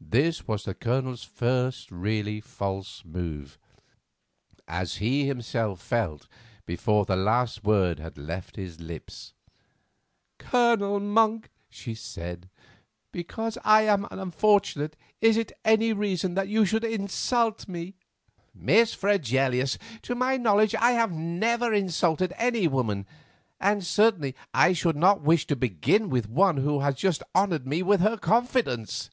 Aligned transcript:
This 0.00 0.48
was 0.48 0.64
the 0.64 0.74
Colonel's 0.74 1.22
first 1.22 1.92
really 1.92 2.40
false 2.40 3.04
move, 3.04 3.56
as 4.66 4.96
he 4.96 5.28
himself 5.28 5.80
felt 5.80 6.26
before 6.66 7.04
the 7.04 7.14
last 7.14 7.62
word 7.62 8.00
had 8.00 8.18
left 8.18 8.56
his 8.56 8.80
lips. 8.80 9.32
"Colonel 10.38 10.98
Monk," 10.98 11.50
she 11.70 11.94
said, 11.94 12.48
"because 13.12 13.56
I 13.62 13.82
am 13.82 14.08
unfortunate 14.10 14.96
is 15.20 15.36
it 15.36 15.52
any 15.64 15.92
reason 15.92 16.34
that 16.34 16.48
you 16.48 16.64
should 16.64 16.82
insult 16.82 17.68
me?" 17.68 17.94
"Miss 18.52 18.92
Fregelius, 18.92 19.78
to 20.02 20.16
my 20.16 20.36
knowledge 20.36 20.74
I 20.74 20.90
have 20.94 21.12
never 21.12 21.72
insulted 21.72 22.32
any 22.38 22.66
woman; 22.66 23.06
and 23.60 23.86
certainly 23.86 24.34
I 24.52 24.72
should 24.72 24.96
not 24.96 25.20
wish 25.22 25.46
to 25.46 25.54
begin 25.54 26.10
with 26.10 26.28
one 26.28 26.56
who 26.56 26.80
has 26.80 26.96
just 26.96 27.22
honoured 27.36 27.68
me 27.68 27.84
with 27.84 28.00
her 28.00 28.16
confidence." 28.16 29.10